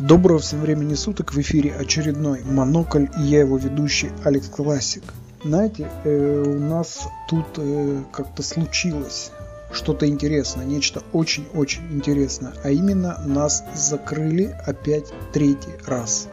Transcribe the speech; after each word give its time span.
Доброго 0.00 0.38
всем 0.38 0.62
времени 0.62 0.94
суток, 0.94 1.34
в 1.34 1.38
эфире 1.42 1.74
очередной 1.74 2.42
Монокль 2.42 3.08
и 3.18 3.22
я 3.22 3.40
его 3.40 3.58
ведущий 3.58 4.10
Алекс 4.24 4.48
Классик. 4.48 5.02
Знаете, 5.44 5.90
э, 6.04 6.42
у 6.46 6.58
нас 6.58 7.06
тут 7.28 7.44
э, 7.58 8.02
как-то 8.10 8.42
случилось 8.42 9.30
что-то 9.70 10.08
интересное, 10.08 10.64
нечто 10.64 11.02
очень-очень 11.12 11.82
интересное, 11.92 12.54
а 12.64 12.70
именно 12.70 13.20
нас 13.26 13.62
закрыли 13.74 14.56
опять 14.66 15.12
третий 15.34 15.74
раз. 15.86 16.28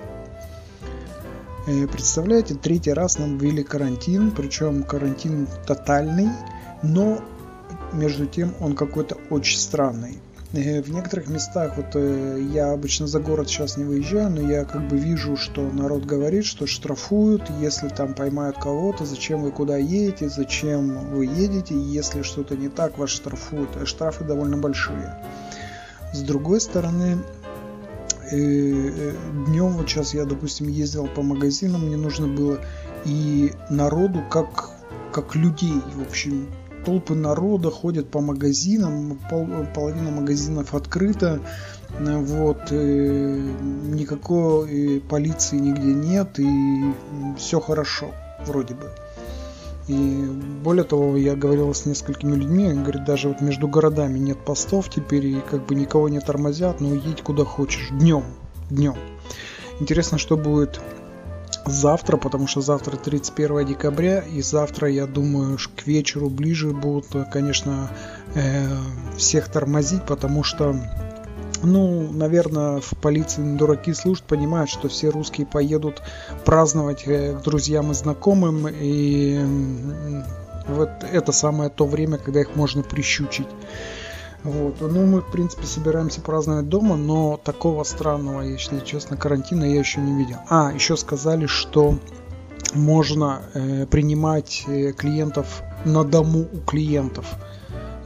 Э, 1.67 1.87
представляете, 1.87 2.55
третий 2.55 2.93
раз 2.93 3.19
нам 3.19 3.37
ввели 3.37 3.63
карантин, 3.63 4.31
причем 4.31 4.83
карантин 4.83 5.45
тотальный, 5.65 6.29
но 6.83 7.19
между 7.91 8.27
тем 8.27 8.53
он 8.61 8.75
какой-то 8.75 9.17
очень 9.29 9.57
странный. 9.57 10.19
Э, 10.53 10.81
в 10.81 10.89
некоторых 10.89 11.27
местах, 11.27 11.73
вот 11.75 11.95
э, 11.95 12.39
я 12.53 12.71
обычно 12.71 13.05
за 13.05 13.19
город 13.19 13.49
сейчас 13.49 13.75
не 13.75 13.83
выезжаю, 13.83 14.29
но 14.29 14.41
я 14.41 14.63
как 14.63 14.87
бы 14.87 14.97
вижу, 14.97 15.35
что 15.35 15.61
народ 15.61 16.05
говорит, 16.05 16.45
что 16.45 16.65
штрафуют, 16.65 17.43
если 17.59 17.89
там 17.89 18.13
поймают 18.13 18.57
кого-то, 18.57 19.05
зачем 19.05 19.41
вы 19.41 19.51
куда 19.51 19.77
едете, 19.77 20.29
зачем 20.29 21.09
вы 21.09 21.25
едете, 21.25 21.75
если 21.77 22.21
что-то 22.21 22.55
не 22.55 22.69
так, 22.69 22.97
вас 22.97 23.09
штрафуют. 23.09 23.75
А 23.75 23.85
штрафы 23.85 24.23
довольно 24.23 24.57
большие. 24.57 25.15
С 26.13 26.21
другой 26.21 26.61
стороны, 26.61 27.17
э, 28.31 29.13
днем 29.47 29.73
вот 29.73 29.89
сейчас 29.89 30.13
я, 30.13 30.23
допустим, 30.23 30.69
ездил 30.69 31.07
по 31.07 31.23
магазинам, 31.23 31.87
мне 31.87 31.97
нужно 31.97 32.27
было, 32.27 32.59
и 33.03 33.51
народу 33.69 34.23
как, 34.29 34.71
как 35.11 35.35
людей, 35.35 35.81
в 35.93 36.01
общем, 36.03 36.47
толпы 36.87 37.15
народа 37.15 37.69
ходят 37.69 38.09
по 38.09 38.21
магазинам, 38.21 39.19
пол, 39.29 39.45
половина 39.75 40.09
магазинов 40.09 40.73
открыта, 40.73 41.41
вот, 41.99 42.71
никакой 43.91 45.01
полиции 45.01 45.57
нигде 45.57 45.93
нет, 45.93 46.39
и 46.39 46.93
все 47.37 47.59
хорошо, 47.59 48.11
вроде 48.45 48.73
бы. 48.75 48.89
И 49.89 50.29
более 50.63 50.85
того, 50.85 51.17
я 51.17 51.35
говорил 51.35 51.73
с 51.73 51.85
несколькими 51.85 52.37
людьми, 52.37 52.67
они 52.67 52.83
говорят, 52.83 53.03
даже 53.03 53.27
вот 53.27 53.41
между 53.41 53.67
городами 53.67 54.17
нет 54.17 54.37
постов 54.37 54.89
теперь, 54.89 55.25
и 55.25 55.41
как 55.41 55.65
бы 55.65 55.75
никого 55.75 56.07
не 56.07 56.21
тормозят, 56.21 56.79
но 56.79 56.93
едь 56.95 57.21
куда 57.21 57.43
хочешь, 57.43 57.89
днем, 57.91 58.23
днем. 58.69 58.95
Интересно, 59.81 60.17
что 60.17 60.37
будет 60.37 60.79
завтра, 61.67 62.17
потому 62.17 62.47
что 62.47 62.61
завтра 62.61 62.97
31 62.97 63.65
декабря, 63.65 64.19
и 64.19 64.41
завтра, 64.41 64.89
я 64.89 65.05
думаю, 65.05 65.57
к 65.75 65.87
вечеру 65.87 66.29
ближе 66.29 66.69
будут, 66.69 67.07
конечно, 67.31 67.89
э, 68.35 68.67
всех 69.17 69.49
тормозить, 69.49 70.03
потому 70.05 70.43
что 70.43 70.75
ну, 71.63 72.11
наверное, 72.11 72.79
в 72.81 72.91
полиции 73.01 73.41
дураки 73.57 73.93
служат, 73.93 74.23
понимают, 74.25 74.69
что 74.69 74.89
все 74.89 75.09
русские 75.09 75.47
поедут 75.47 76.01
праздновать 76.45 77.03
э, 77.07 77.33
к 77.33 77.43
друзьям 77.43 77.91
и 77.91 77.95
знакомым, 77.95 78.67
и 78.69 79.43
вот 80.67 80.89
это 81.11 81.31
самое 81.31 81.69
то 81.69 81.85
время, 81.85 82.17
когда 82.17 82.41
их 82.41 82.55
можно 82.55 82.83
прищучить. 82.83 83.47
Вот. 84.43 84.79
Ну, 84.79 85.05
мы, 85.05 85.21
в 85.21 85.31
принципе, 85.31 85.65
собираемся 85.65 86.21
праздновать 86.21 86.69
дома, 86.69 86.95
но 86.95 87.37
такого 87.37 87.83
странного, 87.83 88.41
если 88.41 88.79
честно, 88.79 89.17
карантина 89.17 89.63
я 89.65 89.79
еще 89.79 89.99
не 89.99 90.17
видел. 90.17 90.37
А, 90.49 90.71
еще 90.73 90.95
сказали, 90.95 91.47
что 91.47 91.97
можно 92.73 93.41
э, 93.53 93.85
принимать 93.87 94.63
э, 94.67 94.91
клиентов 94.91 95.63
на 95.85 96.03
дому 96.03 96.47
у 96.51 96.59
клиентов. 96.59 97.25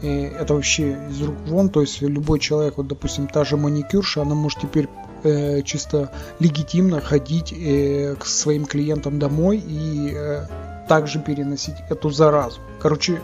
И 0.01 0.07
это 0.07 0.55
вообще 0.55 0.97
из 1.09 1.21
рук 1.21 1.35
вон, 1.45 1.69
то 1.69 1.81
есть 1.81 2.01
любой 2.01 2.39
человек, 2.39 2.77
вот, 2.77 2.87
допустим, 2.87 3.27
та 3.27 3.43
же 3.43 3.57
маникюрша, 3.57 4.23
она 4.23 4.33
может 4.33 4.59
теперь 4.61 4.89
э, 5.23 5.61
чисто 5.61 6.11
легитимно 6.39 7.01
ходить 7.01 7.53
э, 7.53 8.15
к 8.19 8.25
своим 8.25 8.65
клиентам 8.65 9.19
домой 9.19 9.57
и 9.57 10.11
э, 10.15 10.47
также 10.87 11.19
переносить 11.19 11.75
эту 11.89 12.09
заразу. 12.09 12.59
Короче, 12.79 13.21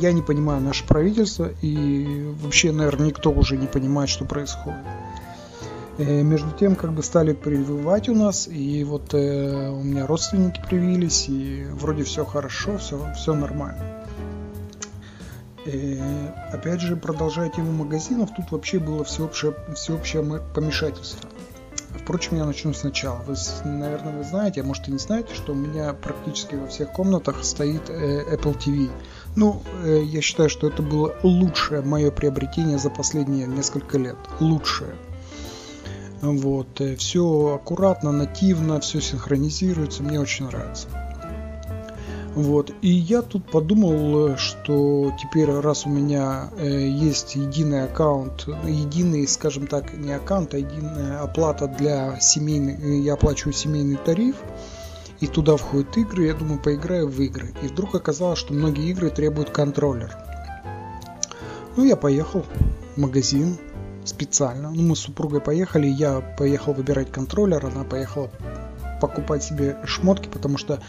я 0.00 0.12
не 0.12 0.22
понимаю 0.22 0.60
наше 0.60 0.86
правительство 0.86 1.50
и 1.62 2.32
вообще, 2.42 2.72
наверное, 2.72 3.08
никто 3.08 3.30
уже 3.30 3.56
не 3.56 3.66
понимает, 3.66 4.08
что 4.08 4.24
происходит. 4.24 4.78
Э, 5.98 6.22
между 6.22 6.50
тем, 6.52 6.76
как 6.76 6.92
бы 6.92 7.02
стали 7.02 7.32
прививать 7.32 8.08
у 8.08 8.14
нас, 8.14 8.46
и 8.48 8.84
вот 8.84 9.14
э, 9.14 9.68
у 9.68 9.82
меня 9.82 10.06
родственники 10.06 10.62
привились, 10.68 11.28
и 11.28 11.66
вроде 11.72 12.04
все 12.04 12.24
хорошо, 12.24 12.78
все, 12.78 13.12
все 13.16 13.34
нормально. 13.34 14.04
Э, 15.66 16.28
опять 16.52 16.80
же, 16.80 16.96
продолжая 16.96 17.50
тему 17.50 17.72
магазинов, 17.72 18.30
тут 18.36 18.52
вообще 18.52 18.78
было 18.78 19.02
всеобщее, 19.04 19.54
всеобщее 19.74 20.22
помешательство. 20.54 21.28
Впрочем, 22.08 22.36
я 22.36 22.44
начну 22.44 22.72
сначала. 22.72 23.22
Вы, 23.26 23.34
наверное, 23.64 24.16
вы 24.16 24.24
знаете, 24.24 24.60
а 24.60 24.64
может 24.64 24.88
и 24.88 24.92
не 24.92 24.98
знаете, 24.98 25.34
что 25.34 25.52
у 25.52 25.54
меня 25.54 25.92
практически 25.92 26.54
во 26.54 26.66
всех 26.68 26.92
комнатах 26.92 27.44
стоит 27.44 27.90
э, 27.90 28.34
Apple 28.34 28.56
TV. 28.56 28.90
Ну, 29.38 29.62
э, 29.84 30.02
я 30.02 30.20
считаю, 30.20 30.50
что 30.50 30.66
это 30.66 30.82
было 30.82 31.14
лучшее 31.22 31.80
мое 31.82 32.10
приобретение 32.10 32.76
за 32.76 32.90
последние 32.90 33.46
несколько 33.46 33.96
лет. 33.96 34.16
Лучшее. 34.40 34.96
Вот. 36.20 36.80
Э, 36.80 36.96
все 36.96 37.54
аккуратно, 37.54 38.10
нативно, 38.10 38.80
все 38.80 39.00
синхронизируется. 39.00 40.02
Мне 40.02 40.18
очень 40.18 40.46
нравится. 40.46 40.88
Вот. 42.34 42.72
И 42.82 42.88
я 42.88 43.22
тут 43.22 43.48
подумал, 43.48 44.36
что 44.38 45.12
теперь, 45.22 45.48
раз 45.48 45.86
у 45.86 45.88
меня 45.88 46.50
э, 46.58 46.88
есть 46.88 47.36
единый 47.36 47.84
аккаунт, 47.84 48.48
единый, 48.64 49.28
скажем 49.28 49.68
так, 49.68 49.96
не 49.96 50.14
аккаунт, 50.14 50.52
а 50.54 50.58
единая 50.58 51.20
оплата 51.20 51.68
для 51.68 52.18
семейной, 52.18 53.02
я 53.02 53.12
оплачиваю 53.12 53.52
семейный 53.52 53.98
тариф, 54.04 54.34
и 55.20 55.26
туда 55.26 55.56
входят 55.56 55.96
игры, 55.96 56.26
я 56.26 56.34
думаю, 56.34 56.60
поиграю 56.60 57.08
в 57.08 57.20
игры. 57.20 57.52
И 57.62 57.66
вдруг 57.66 57.94
оказалось, 57.94 58.38
что 58.38 58.52
многие 58.52 58.90
игры 58.90 59.10
требуют 59.10 59.50
контроллер. 59.50 60.16
Ну, 61.76 61.84
я 61.84 61.96
поехал 61.96 62.44
в 62.96 63.00
магазин 63.00 63.58
специально. 64.04 64.70
Ну, 64.70 64.82
мы 64.82 64.96
с 64.96 65.00
супругой 65.00 65.40
поехали, 65.40 65.86
я 65.86 66.20
поехал 66.20 66.72
выбирать 66.72 67.10
контроллер, 67.10 67.66
она 67.66 67.84
поехала 67.84 68.30
покупать 69.00 69.44
себе 69.44 69.76
шмотки, 69.84 70.28
потому 70.28 70.58
что, 70.58 70.80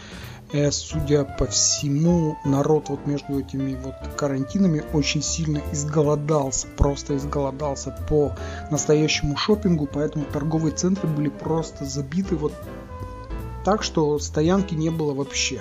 э, 0.52 0.70
судя 0.70 1.24
по 1.24 1.46
всему, 1.46 2.36
народ 2.44 2.88
вот 2.88 3.06
между 3.06 3.38
этими 3.38 3.76
вот 3.76 3.94
карантинами 4.16 4.82
очень 4.92 5.22
сильно 5.22 5.60
изголодался, 5.72 6.66
просто 6.76 7.16
изголодался 7.16 7.96
по 8.08 8.32
настоящему 8.70 9.36
шопингу, 9.36 9.88
поэтому 9.92 10.24
торговые 10.24 10.74
центры 10.74 11.08
были 11.08 11.28
просто 11.28 11.84
забиты 11.84 12.36
вот 12.36 12.52
так, 13.64 13.82
что 13.82 14.18
стоянки 14.18 14.74
не 14.74 14.90
было 14.90 15.14
вообще. 15.14 15.60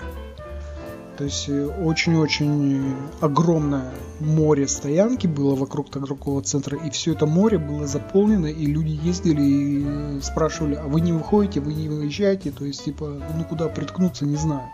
То 1.18 1.26
есть 1.26 1.50
э, 1.50 1.66
очень-очень 1.66 2.96
огромное 3.20 3.92
море 4.22 4.70
стоянки 4.70 5.28
было 5.28 5.54
вокруг 5.54 5.90
торгового 5.90 6.42
центра, 6.42 6.78
и 6.78 6.90
все 6.92 7.12
это 7.12 7.26
море 7.26 7.58
было 7.58 7.88
заполнено, 7.88 8.46
и 8.46 8.66
люди 8.66 8.98
ездили 9.04 9.42
и 9.42 10.22
спрашивали, 10.22 10.76
а 10.76 10.84
вы 10.84 11.02
не 11.02 11.12
выходите, 11.12 11.60
вы 11.60 11.74
не 11.74 11.90
выезжаете, 11.90 12.52
то 12.52 12.64
есть 12.64 12.86
типа, 12.86 13.22
ну 13.36 13.44
куда 13.44 13.68
приткнуться, 13.68 14.26
не 14.26 14.38
знаю. 14.38 14.70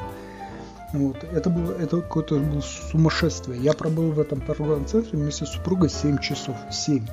Вот. 0.94 1.24
Это 1.24 1.50
было 1.50 1.72
это 1.74 2.02
какое-то 2.02 2.36
было 2.38 2.62
сумасшествие. 2.62 3.60
Я 3.60 3.74
пробыл 3.74 4.12
в 4.12 4.20
этом 4.20 4.40
торговом 4.40 4.86
центре 4.86 5.18
вместе 5.18 5.46
с 5.46 5.50
супругой 5.50 5.90
7 5.90 6.20
часов. 6.20 6.56
7. 6.72 7.06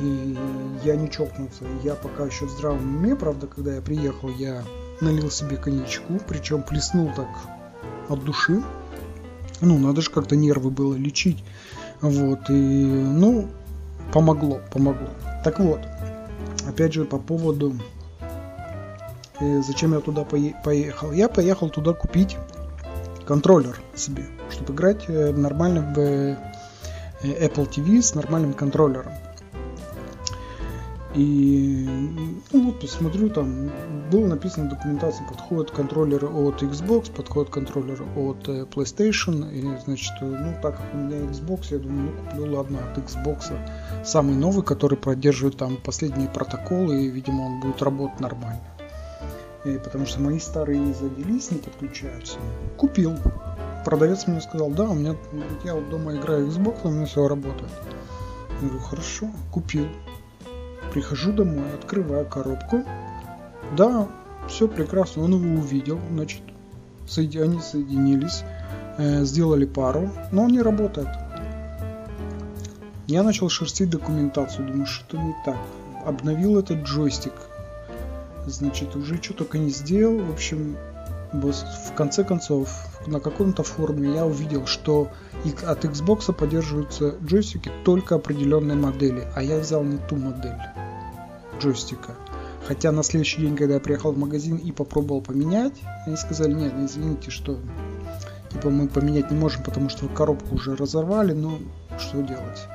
И 0.00 0.38
я 0.84 0.94
не 0.94 1.10
чокнулся. 1.10 1.64
Я 1.82 1.94
пока 1.94 2.26
еще 2.26 2.46
в 2.46 2.50
здравом 2.50 2.96
уме, 2.96 3.16
правда, 3.16 3.48
когда 3.48 3.74
я 3.74 3.82
приехал, 3.82 4.28
я 4.28 4.62
налил 5.00 5.30
себе 5.30 5.56
коньячку, 5.56 6.20
причем 6.28 6.62
плеснул 6.62 7.10
так 7.14 7.28
от 8.08 8.24
души. 8.24 8.62
Ну, 9.60 9.78
надо 9.78 10.00
же 10.00 10.10
как-то 10.10 10.36
нервы 10.36 10.70
было 10.70 10.94
лечить. 10.94 11.44
Вот, 12.00 12.48
и, 12.48 12.52
ну, 12.52 13.48
помогло, 14.12 14.60
помогло. 14.72 15.08
Так 15.44 15.60
вот, 15.60 15.80
опять 16.66 16.94
же, 16.94 17.04
по 17.04 17.18
поводу, 17.18 17.74
э, 19.40 19.62
зачем 19.62 19.92
я 19.92 20.00
туда 20.00 20.24
поехал. 20.24 21.12
Я 21.12 21.28
поехал 21.28 21.68
туда 21.68 21.92
купить 21.92 22.36
контроллер 23.26 23.78
себе, 23.94 24.24
чтобы 24.50 24.72
играть 24.72 25.04
э, 25.08 25.32
нормально 25.32 25.92
в 25.94 25.98
э, 25.98 26.36
Apple 27.22 27.68
TV 27.68 28.02
с 28.02 28.14
нормальным 28.14 28.54
контроллером. 28.54 29.12
И 31.14 31.88
ну 32.52 32.66
вот 32.66 32.80
посмотрю, 32.80 33.30
там 33.30 33.70
было 34.12 34.28
написано 34.28 34.66
в 34.66 34.70
документации, 34.70 35.24
подходят 35.28 35.72
контроллеры 35.72 36.28
от 36.28 36.62
Xbox, 36.62 37.10
подходят 37.10 37.50
контроллеры 37.50 38.04
от 38.16 38.48
э, 38.48 38.64
PlayStation. 38.64 39.52
И 39.52 39.60
значит, 39.84 40.12
ну 40.20 40.54
так 40.62 40.76
как 40.76 40.94
у 40.94 40.96
меня 40.96 41.16
Xbox, 41.16 41.66
я 41.70 41.78
думаю, 41.78 42.12
ну 42.12 42.24
куплю, 42.24 42.56
ладно, 42.56 42.78
от 42.78 42.98
Xbox 42.98 43.52
самый 44.04 44.36
новый, 44.36 44.62
который 44.62 44.96
продерживает 44.96 45.56
там 45.56 45.78
последние 45.78 46.28
протоколы, 46.28 47.02
и, 47.02 47.08
видимо, 47.08 47.42
он 47.42 47.60
будет 47.60 47.82
работать 47.82 48.20
нормально. 48.20 48.60
И, 49.64 49.78
потому 49.78 50.06
что 50.06 50.20
мои 50.20 50.38
старые 50.38 50.94
завелись, 50.94 51.50
не 51.50 51.58
подключаются. 51.58 52.38
Купил. 52.76 53.16
Продавец 53.84 54.28
мне 54.28 54.40
сказал, 54.40 54.70
да, 54.70 54.88
у 54.88 54.94
меня 54.94 55.16
я 55.64 55.74
вот 55.74 55.90
дома 55.90 56.14
играю 56.14 56.46
Xbox, 56.46 56.78
у 56.84 56.90
меня 56.90 57.06
все 57.06 57.26
работает. 57.26 57.70
Я 58.62 58.68
говорю, 58.68 58.84
хорошо, 58.84 59.28
купил 59.50 59.86
Прихожу 60.92 61.32
домой, 61.32 61.72
открываю 61.74 62.26
коробку. 62.26 62.84
Да, 63.76 64.08
все 64.48 64.66
прекрасно, 64.66 65.24
он 65.24 65.34
его 65.34 65.60
увидел, 65.60 66.00
значит, 66.10 66.42
они 67.16 67.60
соединились, 67.60 68.42
э, 68.98 69.24
сделали 69.24 69.66
пару, 69.66 70.10
но 70.32 70.44
он 70.44 70.52
не 70.52 70.62
работает. 70.62 71.08
Я 73.06 73.22
начал 73.22 73.48
шерстить 73.48 73.90
документацию, 73.90 74.66
думаю, 74.66 74.86
что 74.86 75.16
не 75.16 75.34
так. 75.44 75.56
Обновил 76.04 76.58
этот 76.58 76.84
джойстик. 76.84 77.34
Значит, 78.46 78.94
уже 78.96 79.20
что 79.22 79.34
только 79.34 79.58
не 79.58 79.70
сделал. 79.70 80.18
В 80.18 80.30
общем, 80.30 80.76
в 81.32 81.92
конце 81.96 82.24
концов, 82.24 82.68
на 83.06 83.20
каком-то 83.20 83.62
форуме 83.62 84.14
я 84.14 84.26
увидел, 84.26 84.66
что 84.66 85.08
от 85.66 85.84
Xbox 85.84 86.32
поддерживаются 86.32 87.16
джойстики 87.24 87.70
только 87.84 88.14
определенной 88.14 88.76
модели, 88.76 89.26
а 89.34 89.42
я 89.42 89.58
взял 89.58 89.82
не 89.82 89.98
ту 89.98 90.16
модель 90.16 90.58
джойстика. 91.60 92.16
Хотя 92.66 92.92
на 92.92 93.02
следующий 93.02 93.40
день, 93.40 93.56
когда 93.56 93.74
я 93.74 93.80
приехал 93.80 94.12
в 94.12 94.18
магазин 94.18 94.56
и 94.56 94.72
попробовал 94.72 95.22
поменять, 95.22 95.74
они 96.06 96.16
сказали, 96.16 96.52
нет, 96.52 96.72
извините, 96.78 97.30
что 97.30 97.58
типа 98.50 98.70
мы 98.70 98.88
поменять 98.88 99.30
не 99.30 99.36
можем, 99.36 99.62
потому 99.62 99.88
что 99.88 100.08
коробку 100.08 100.56
уже 100.56 100.76
разорвали, 100.76 101.32
но 101.32 101.58
что 101.98 102.22
делать. 102.22 102.66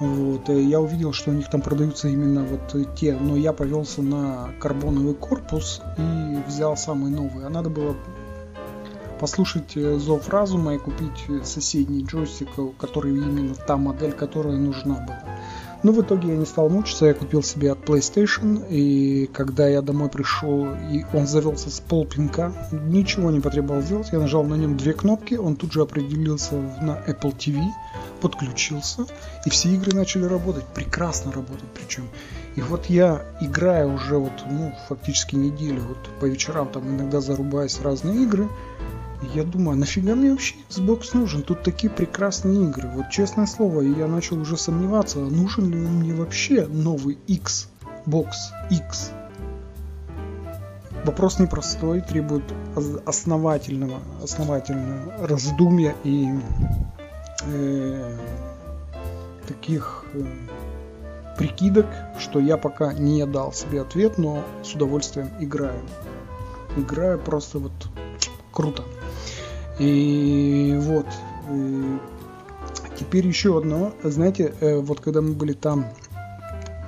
Вот, 0.00 0.48
я 0.48 0.80
увидел, 0.80 1.12
что 1.12 1.30
у 1.30 1.34
них 1.34 1.50
там 1.50 1.60
продаются 1.60 2.08
именно 2.08 2.42
вот 2.42 2.74
те, 2.96 3.14
но 3.14 3.36
я 3.36 3.52
повелся 3.52 4.00
на 4.00 4.48
карбоновый 4.58 5.14
корпус 5.14 5.82
и 5.98 6.38
взял 6.48 6.76
самый 6.76 7.10
новый. 7.10 7.44
А 7.44 7.50
надо 7.50 7.68
было 7.68 7.94
послушать 9.20 9.76
э, 9.76 9.98
зов 9.98 10.28
разума 10.30 10.74
и 10.74 10.78
купить 10.78 11.26
соседний 11.44 12.04
джойстик, 12.04 12.48
который 12.78 13.12
именно 13.12 13.54
та 13.54 13.76
модель, 13.76 14.12
которая 14.12 14.56
нужна 14.56 14.94
была. 14.94 15.22
Но 15.82 15.92
в 15.92 16.02
итоге 16.02 16.28
я 16.28 16.36
не 16.36 16.44
стал 16.44 16.68
мучиться, 16.68 17.06
я 17.06 17.14
купил 17.14 17.42
себе 17.42 17.72
от 17.72 17.78
PlayStation, 17.78 18.66
и 18.68 19.26
когда 19.32 19.66
я 19.66 19.80
домой 19.80 20.10
пришел, 20.10 20.74
и 20.92 21.04
он 21.14 21.26
завелся 21.26 21.70
с 21.70 21.80
полпинка, 21.80 22.52
ничего 22.70 23.30
не 23.30 23.40
потребовал 23.40 23.80
сделать, 23.80 24.08
я 24.12 24.18
нажал 24.18 24.44
на 24.44 24.56
нем 24.56 24.76
две 24.76 24.92
кнопки, 24.92 25.34
он 25.34 25.56
тут 25.56 25.72
же 25.72 25.80
определился 25.80 26.54
на 26.54 26.98
Apple 27.06 27.34
TV, 27.34 27.62
подключился, 28.20 29.06
и 29.46 29.50
все 29.50 29.70
игры 29.70 29.96
начали 29.96 30.24
работать, 30.24 30.66
прекрасно 30.66 31.32
работать 31.32 31.68
причем. 31.74 32.08
И 32.56 32.60
вот 32.60 32.86
я 32.86 33.22
играю 33.40 33.94
уже 33.94 34.18
вот, 34.18 34.32
ну, 34.50 34.74
фактически 34.88 35.36
неделю, 35.36 35.82
вот 35.88 35.98
по 36.20 36.26
вечерам 36.26 36.68
там 36.68 36.86
иногда 36.90 37.22
зарубаясь 37.22 37.80
разные 37.80 38.24
игры, 38.24 38.48
я 39.34 39.44
думаю, 39.44 39.74
а 39.74 39.76
нафига 39.76 40.14
мне 40.14 40.30
вообще 40.30 40.54
Xbox 40.68 41.10
нужен? 41.14 41.42
Тут 41.42 41.62
такие 41.62 41.90
прекрасные 41.90 42.64
игры. 42.64 42.88
Вот 42.94 43.10
честное 43.10 43.46
слово, 43.46 43.82
я 43.82 44.06
начал 44.06 44.40
уже 44.40 44.56
сомневаться, 44.56 45.18
нужен 45.18 45.70
ли 45.70 45.76
мне 45.76 46.14
вообще 46.14 46.66
новый 46.66 47.18
Xbox 47.26 48.30
X. 48.70 49.12
Вопрос 51.04 51.38
непростой, 51.38 52.02
требует 52.02 52.44
основательного, 53.06 54.00
основательного 54.22 55.26
раздумья 55.26 55.94
и 56.04 56.28
э, 57.46 58.16
таких 59.48 60.04
э, 60.12 60.24
прикидок, 61.38 61.86
что 62.18 62.38
я 62.38 62.58
пока 62.58 62.92
не 62.92 63.24
дал 63.24 63.52
себе 63.52 63.80
ответ, 63.80 64.18
но 64.18 64.44
с 64.62 64.74
удовольствием 64.74 65.30
играю. 65.40 65.80
Играю 66.76 67.18
просто 67.18 67.58
вот 67.58 67.72
круто. 68.52 68.84
И 69.80 70.76
вот. 70.78 71.06
И 71.50 71.98
теперь 72.98 73.26
еще 73.26 73.58
одно. 73.58 73.92
Знаете, 74.04 74.54
э, 74.60 74.78
вот 74.78 75.00
когда 75.00 75.22
мы 75.22 75.32
были 75.32 75.54
там 75.54 75.86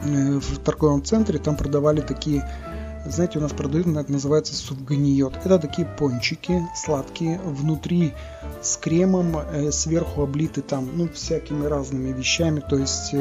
э, 0.05 0.39
в 0.39 0.59
торговом 0.59 1.03
центре, 1.03 1.39
там 1.39 1.57
продавали 1.57 2.01
такие 2.01 2.49
знаете, 3.05 3.41
у 3.41 3.43
нас 3.43 3.53
продают, 3.53 3.89
это 3.89 4.13
называется 4.13 4.55
сувганиот. 4.55 5.35
Это 5.45 5.59
такие 5.59 5.89
пончики 5.89 6.63
сладкие, 6.77 7.41
внутри 7.41 8.13
с 8.61 8.77
кремом, 8.77 9.39
э, 9.39 9.73
сверху 9.73 10.23
облиты 10.23 10.61
там, 10.61 10.89
ну, 10.95 11.09
всякими 11.09 11.67
разными 11.67 12.13
вещами, 12.13 12.61
то 12.61 12.77
есть 12.77 13.13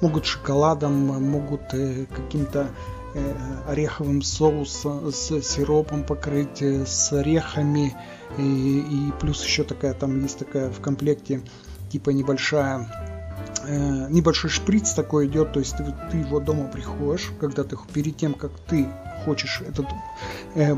могут 0.00 0.24
шоколадом, 0.24 0.92
могут 1.22 1.62
каким-то 2.14 2.68
ореховым 3.66 4.22
соусом, 4.22 5.12
с 5.12 5.42
сиропом 5.42 6.04
покрыть, 6.04 6.62
с 6.62 7.12
орехами, 7.12 7.96
и, 8.36 8.80
и 8.80 9.12
плюс 9.20 9.44
еще 9.44 9.64
такая, 9.64 9.94
там 9.94 10.20
есть 10.22 10.38
такая 10.38 10.70
в 10.70 10.80
комплекте, 10.80 11.40
типа 11.90 12.10
небольшая 12.10 12.86
э, 13.64 14.06
небольшой 14.10 14.50
шприц 14.50 14.92
такой 14.92 15.26
идет, 15.26 15.52
то 15.52 15.60
есть 15.60 15.76
ты 16.10 16.16
его 16.16 16.40
дома 16.40 16.68
приходишь, 16.68 17.30
когда 17.40 17.64
ты 17.64 17.76
перед 17.92 18.16
тем, 18.16 18.34
как 18.34 18.52
ты 18.68 18.86
хочешь 19.24 19.62
этот 19.66 19.86
э, 20.54 20.74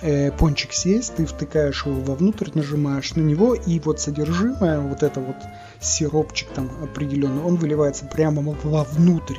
э, 0.00 0.32
пончик 0.32 0.72
съесть, 0.72 1.14
ты 1.16 1.26
втыкаешь 1.26 1.84
его 1.86 2.00
вовнутрь, 2.00 2.50
нажимаешь 2.54 3.14
на 3.14 3.20
него, 3.20 3.54
и 3.54 3.78
вот 3.80 4.00
содержимое, 4.00 4.80
вот 4.80 5.02
это 5.02 5.20
вот 5.20 5.36
сиропчик 5.80 6.48
там 6.50 6.70
определенный, 6.82 7.42
он 7.42 7.56
выливается 7.56 8.06
прямо 8.06 8.42
вовнутрь 8.42 9.38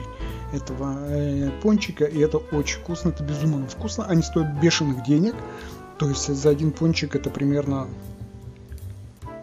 этого 0.54 0.98
э, 1.08 1.50
пончика, 1.62 2.06
и 2.06 2.20
это 2.20 2.38
очень 2.38 2.80
вкусно, 2.80 3.10
это 3.10 3.24
безумно 3.24 3.68
вкусно, 3.68 4.06
они 4.06 4.22
стоят 4.22 4.60
бешеных 4.62 5.04
денег, 5.04 5.36
то 5.98 6.10
есть 6.10 6.28
за 6.28 6.50
один 6.50 6.72
пончик 6.72 7.16
это 7.16 7.30
примерно 7.30 7.88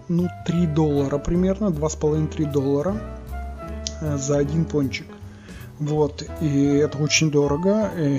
ну 0.08 0.28
3 0.46 0.66
доллара 0.68 1.18
примерно, 1.18 1.66
2,5-3 1.66 2.50
доллара 2.52 3.00
э, 4.00 4.16
за 4.16 4.38
один 4.38 4.64
пончик. 4.64 5.06
Вот, 5.78 6.24
и 6.40 6.64
это 6.64 6.98
очень 6.98 7.30
дорого. 7.30 7.92
И 7.96 8.18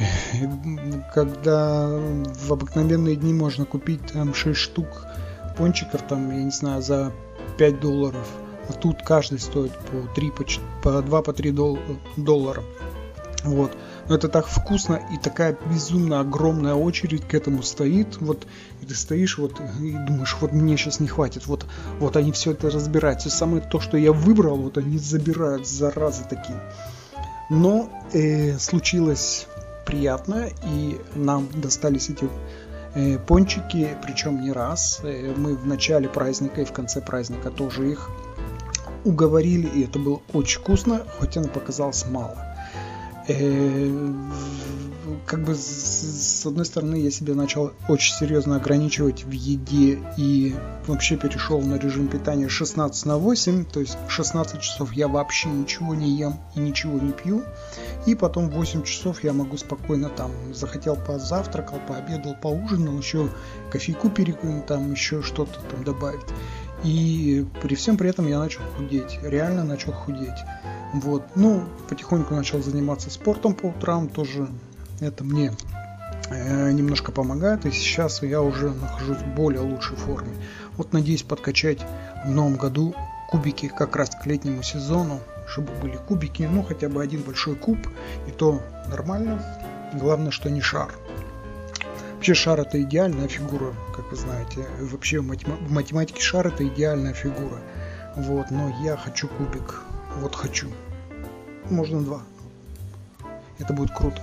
когда 1.13 1.89
в 1.89 2.53
обыкновенные 2.53 3.17
дни 3.17 3.33
можно 3.33 3.65
купить 3.65 3.99
там 4.13 4.33
6 4.33 4.57
штук 4.57 4.87
пончиков, 5.57 6.01
там, 6.03 6.31
я 6.31 6.43
не 6.43 6.51
знаю, 6.51 6.81
за 6.81 7.11
5 7.57 7.79
долларов, 7.81 8.25
тут 8.73 9.03
каждый 9.03 9.39
стоит 9.39 9.71
по 9.77 10.13
3, 10.15 10.31
по, 10.31 10.45
4, 10.45 10.67
по 10.83 11.01
2, 11.01 11.21
по 11.21 11.33
3 11.33 11.51
доллара. 12.17 12.63
Вот. 13.43 13.71
Но 14.07 14.15
это 14.15 14.27
так 14.27 14.47
вкусно 14.47 14.99
и 15.13 15.17
такая 15.17 15.57
безумно 15.71 16.19
огромная 16.19 16.73
очередь 16.73 17.27
к 17.27 17.33
этому 17.33 17.63
стоит. 17.63 18.17
Вот 18.19 18.45
и 18.81 18.85
ты 18.85 18.95
стоишь 18.95 19.37
вот 19.37 19.59
и 19.79 19.91
думаешь, 19.91 20.35
вот 20.41 20.51
мне 20.51 20.77
сейчас 20.77 20.99
не 20.99 21.07
хватит. 21.07 21.45
Вот, 21.47 21.65
вот 21.99 22.17
они 22.17 22.31
все 22.31 22.51
это 22.51 22.69
разбирают. 22.69 23.21
Все 23.21 23.29
самое 23.29 23.61
то, 23.61 23.79
что 23.79 23.97
я 23.97 24.11
выбрал, 24.11 24.57
вот 24.57 24.77
они 24.77 24.97
забирают, 24.97 25.67
заразы 25.67 26.23
такие. 26.29 26.59
Но 27.49 27.89
э, 28.13 28.57
случилось 28.57 29.47
приятно, 29.85 30.49
и 30.65 30.99
нам 31.15 31.47
достались 31.53 32.09
эти 32.09 32.29
э, 32.93 33.17
пончики, 33.19 33.89
причем 34.03 34.41
не 34.41 34.51
раз. 34.51 35.01
Э, 35.03 35.33
мы 35.35 35.55
в 35.55 35.65
начале 35.65 36.09
праздника 36.09 36.61
и 36.61 36.65
в 36.65 36.71
конце 36.71 37.01
праздника 37.01 37.49
тоже 37.49 37.91
их 37.91 38.09
уговорили, 39.05 39.67
и 39.67 39.83
это 39.83 39.99
было 39.99 40.21
очень 40.33 40.59
вкусно, 40.59 41.03
хоть 41.19 41.37
оно 41.37 41.47
показалось 41.47 42.05
мало. 42.07 42.37
Э, 43.27 44.13
как 45.25 45.43
бы 45.43 45.53
с, 45.53 46.45
одной 46.45 46.65
стороны 46.65 46.95
я 46.95 47.11
себя 47.11 47.35
начал 47.35 47.73
очень 47.87 48.15
серьезно 48.15 48.55
ограничивать 48.55 49.23
в 49.23 49.31
еде 49.31 49.99
и 50.17 50.55
вообще 50.87 51.17
перешел 51.17 51.61
на 51.61 51.75
режим 51.75 52.07
питания 52.07 52.49
16 52.49 53.05
на 53.05 53.17
8, 53.17 53.65
то 53.65 53.79
есть 53.79 53.97
16 54.07 54.61
часов 54.61 54.93
я 54.93 55.07
вообще 55.07 55.49
ничего 55.49 55.93
не 55.93 56.17
ем 56.17 56.39
и 56.55 56.59
ничего 56.59 56.99
не 56.99 57.11
пью, 57.11 57.43
и 58.07 58.15
потом 58.15 58.49
8 58.49 58.83
часов 58.83 59.23
я 59.23 59.33
могу 59.33 59.57
спокойно 59.57 60.09
там, 60.09 60.31
захотел 60.53 60.95
позавтракал, 60.95 61.79
пообедал, 61.87 62.35
поужинал, 62.41 62.97
еще 62.97 63.29
кофейку 63.71 64.09
перекусил, 64.09 64.61
там 64.61 64.91
еще 64.91 65.21
что-то 65.21 65.59
там 65.69 65.83
добавить. 65.83 66.25
И 66.83 67.45
при 67.61 67.75
всем 67.75 67.97
при 67.97 68.09
этом 68.09 68.27
я 68.27 68.39
начал 68.39 68.61
худеть, 68.77 69.19
реально 69.21 69.63
начал 69.63 69.91
худеть. 69.91 70.37
Вот. 70.93 71.23
Ну, 71.35 71.63
потихоньку 71.89 72.33
начал 72.33 72.61
заниматься 72.61 73.09
спортом 73.09 73.53
по 73.53 73.67
утрам, 73.67 74.07
тоже 74.07 74.47
это 75.01 75.23
мне 75.23 75.53
э, 76.29 76.71
немножко 76.71 77.11
помогает, 77.11 77.65
и 77.65 77.71
сейчас 77.71 78.23
я 78.23 78.41
уже 78.41 78.71
нахожусь 78.71 79.17
в 79.17 79.35
более 79.35 79.61
лучшей 79.61 79.97
форме. 79.97 80.31
Вот 80.77 80.93
надеюсь 80.93 81.23
подкачать 81.23 81.79
в 82.25 82.29
новом 82.29 82.55
году 82.55 82.95
кубики 83.29 83.67
как 83.67 83.95
раз 83.95 84.09
к 84.09 84.25
летнему 84.25 84.63
сезону, 84.63 85.19
чтобы 85.47 85.71
были 85.81 85.97
кубики, 85.97 86.43
ну 86.43 86.63
хотя 86.63 86.89
бы 86.89 87.01
один 87.01 87.21
большой 87.21 87.55
куб, 87.55 87.77
и 88.27 88.31
то 88.31 88.61
нормально. 88.89 89.43
Главное, 89.93 90.31
что 90.31 90.49
не 90.49 90.61
шар. 90.61 90.91
Вообще 92.19 92.33
шар 92.33 92.59
это 92.59 92.81
идеальная 92.81 93.29
фигура, 93.29 93.73
как 93.95 94.11
вы 94.11 94.17
знаете. 94.17 94.65
Вообще 94.81 95.21
в 95.21 95.71
математике 95.71 96.19
шар 96.19 96.47
это 96.47 96.67
идеальная 96.67 97.13
фигура. 97.13 97.61
Вот, 98.17 98.51
но 98.51 98.75
я 98.83 98.97
хочу 98.97 99.29
кубик 99.29 99.83
вот 100.17 100.35
хочу. 100.35 100.67
Можно 101.69 102.01
два. 102.01 102.21
Это 103.57 103.71
будет 103.71 103.91
круто. 103.95 104.21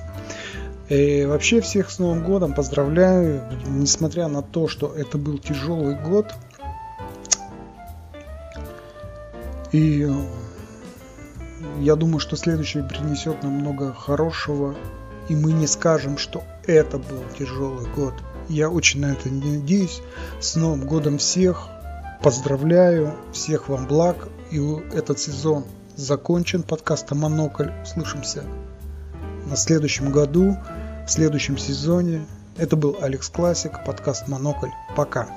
И 0.90 1.24
вообще 1.24 1.62
всех 1.62 1.90
с 1.90 1.98
Новым 1.98 2.22
годом 2.22 2.52
поздравляю. 2.52 3.42
Несмотря 3.66 4.28
на 4.28 4.42
то, 4.42 4.68
что 4.68 4.94
это 4.94 5.16
был 5.16 5.38
тяжелый 5.38 5.94
год. 5.94 6.34
И 9.72 10.06
Я 11.80 11.96
думаю, 11.96 12.20
что 12.20 12.36
следующий 12.36 12.82
принесет 12.82 13.42
нам 13.42 13.52
много 13.52 13.92
хорошего, 13.92 14.74
и 15.28 15.36
мы 15.36 15.52
не 15.52 15.66
скажем, 15.66 16.16
что 16.16 16.42
это 16.66 16.98
был 16.98 17.22
тяжелый 17.38 17.86
год. 17.90 18.14
Я 18.48 18.70
очень 18.70 19.00
на 19.00 19.12
это 19.12 19.28
надеюсь. 19.28 20.00
С 20.40 20.56
Новым 20.56 20.86
годом 20.86 21.18
всех! 21.18 21.68
Поздравляю, 22.22 23.14
всех 23.32 23.68
вам 23.68 23.86
благ, 23.86 24.28
и 24.50 24.58
этот 24.92 25.18
сезон 25.18 25.64
закончен 25.96 26.62
подкастом 26.62 27.18
«Монокль». 27.18 27.70
Услышимся 27.82 28.42
на 29.46 29.56
следующем 29.56 30.10
году, 30.10 30.56
в 31.06 31.10
следующем 31.10 31.58
сезоне. 31.58 32.26
Это 32.56 32.74
был 32.74 32.96
Алекс 33.00 33.28
Классик, 33.28 33.84
подкаст 33.84 34.28
«Монокль». 34.28 34.70
Пока! 34.96 35.28